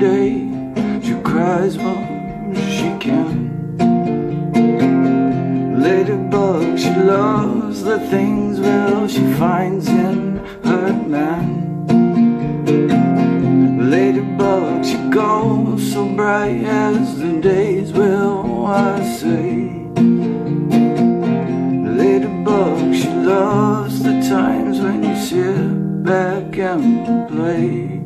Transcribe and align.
day 0.00 0.48
she 1.02 1.14
cries, 1.20 1.76
when 1.76 2.54
she 2.54 2.88
can. 2.98 3.76
Ladybug, 5.78 6.78
she 6.78 6.90
loves 6.94 7.82
the 7.82 7.98
things, 8.08 8.58
well, 8.60 9.06
she 9.06 9.20
finds 9.34 9.88
in 9.88 10.38
her 10.64 10.92
man. 11.06 11.86
Ladybug, 13.90 14.84
she 14.86 14.96
goes 15.10 15.92
so 15.92 16.08
bright 16.16 16.64
as 16.64 17.18
the 17.18 17.38
days, 17.40 17.92
will. 17.92 18.66
I 18.66 19.02
say. 19.02 19.68
Ladybug, 21.98 22.94
she 22.94 23.08
loves 23.08 24.02
the 24.02 24.20
times 24.30 24.80
when 24.80 25.02
you 25.02 25.16
sit 25.16 26.04
back 26.04 26.56
and 26.56 27.28
play. 27.28 28.00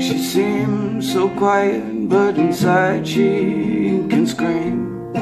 She 0.00 0.16
seems 0.18 1.12
so 1.12 1.28
quiet, 1.28 2.08
but 2.08 2.38
inside 2.38 3.06
she 3.06 4.02
can 4.08 4.26
scream. 4.26 5.12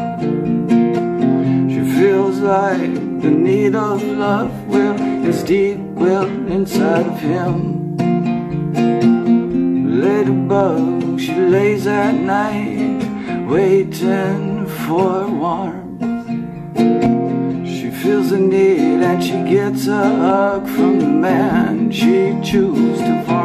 She 1.69 1.81
feels 1.98 2.39
like 2.39 2.95
the 3.20 3.31
need 3.31 3.75
of 3.75 4.03
love 4.05 4.53
will 4.69 4.98
is 5.27 5.43
deep 5.43 5.79
well 5.79 6.29
inside 6.48 7.07
of 7.07 7.19
him. 7.19 7.97
Ladybug, 10.01 11.19
she 11.19 11.35
lays 11.35 11.87
at 11.89 12.15
night 12.15 13.03
waiting 13.48 14.65
for 14.87 15.27
warmth. 15.27 16.03
She 17.67 17.91
feels 17.91 18.31
the 18.31 18.39
need 18.39 19.03
and 19.03 19.23
she 19.23 19.42
gets 19.42 19.89
a 19.89 20.05
hug 20.05 20.69
from 20.69 21.01
the 21.01 21.07
man 21.09 21.91
she 21.91 22.39
chooses 22.45 23.01
to 23.01 23.25
farm. 23.25 23.38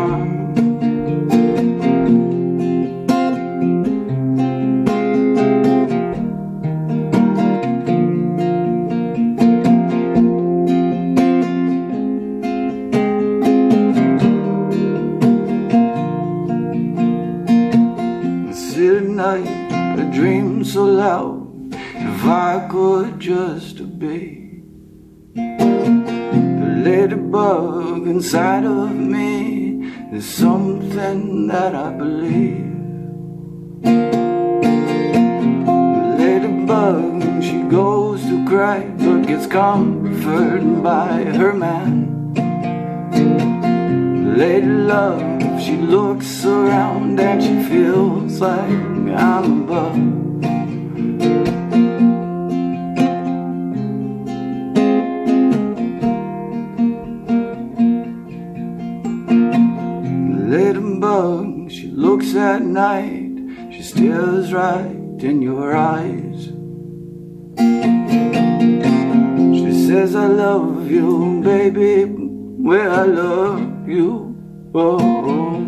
At 18.84 19.04
night, 19.04 19.48
a 19.98 20.04
dream 20.12 20.66
so 20.66 20.84
loud. 20.84 21.74
If 21.74 22.26
I 22.26 22.68
could 22.70 23.18
just 23.18 23.80
obey 23.80 24.60
the 25.34 26.82
ladybug 26.84 28.06
inside 28.08 28.66
of 28.66 28.94
me, 28.94 29.86
is 30.12 30.26
something 30.26 31.48
that 31.48 31.74
I 31.74 31.92
believe. 31.94 32.76
The 35.66 36.16
ladybug, 36.20 37.42
she 37.42 37.62
goes 37.64 38.22
to 38.24 38.46
cry, 38.46 38.82
but 38.98 39.28
gets 39.28 39.48
comforted 39.48 40.84
by 40.84 41.24
her 41.24 41.54
man. 41.54 42.34
Lady 44.36 44.68
love, 44.68 45.33
she 45.64 45.78
looks 45.78 46.44
around 46.44 47.18
and 47.22 47.42
she 47.42 47.64
feels 47.70 48.42
like 48.42 48.70
I'm 49.16 49.64
above. 49.64 49.96
Ladybug, 60.52 61.72
she 61.72 61.88
looks 61.88 62.36
at 62.36 62.62
night, 62.64 63.32
she 63.72 63.82
stares 63.82 64.52
right 64.52 65.24
in 65.24 65.42
your 65.42 65.78
eyes. 65.78 66.52
She 69.56 69.88
says, 69.88 70.14
I 70.14 70.28
love 70.28 70.92
you, 70.92 71.42
baby, 71.42 72.04
where 72.04 72.92
I 72.92 73.04
love 73.04 73.88
you. 73.88 74.33
Oh, 74.76 74.98
oh. 75.00 75.60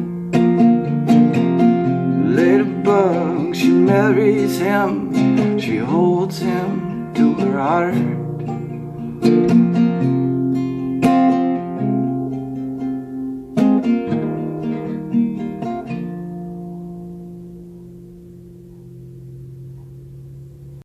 Ladybug, 2.26 3.56
she 3.56 3.70
marries 3.70 4.58
him, 4.58 5.60
she 5.60 5.78
holds 5.78 6.40
him 6.40 7.14
to 7.14 7.36
her 7.36 7.60
heart. 7.60 9.55